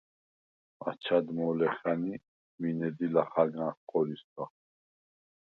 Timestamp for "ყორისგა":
3.89-4.43